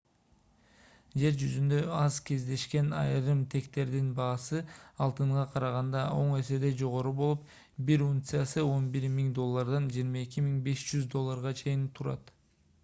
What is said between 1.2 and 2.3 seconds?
жер жүзүндө аз